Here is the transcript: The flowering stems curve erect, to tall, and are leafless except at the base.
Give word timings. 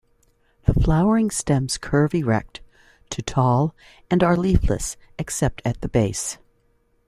The 0.65 0.73
flowering 0.73 1.29
stems 1.29 1.77
curve 1.77 2.15
erect, 2.15 2.59
to 3.11 3.21
tall, 3.21 3.75
and 4.09 4.23
are 4.23 4.35
leafless 4.35 4.97
except 5.19 5.61
at 5.63 5.81
the 5.81 5.89
base. 5.89 6.39